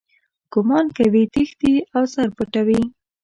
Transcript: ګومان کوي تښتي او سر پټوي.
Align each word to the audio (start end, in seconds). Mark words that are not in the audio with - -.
ګومان 0.53 0.85
کوي 0.97 1.23
تښتي 1.33 1.73
او 1.95 2.03
سر 2.13 2.27
پټوي. 2.37 2.81